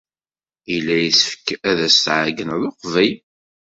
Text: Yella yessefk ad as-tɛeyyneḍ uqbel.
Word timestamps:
Yella 0.71 0.95
yessefk 0.99 1.47
ad 1.69 1.79
as-tɛeyyneḍ 1.87 2.61
uqbel. 2.69 3.13